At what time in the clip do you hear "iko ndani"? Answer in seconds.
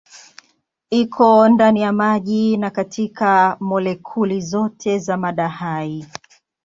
0.89-1.81